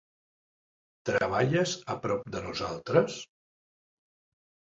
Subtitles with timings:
[1.09, 3.19] Treballes a prop de nosaltres?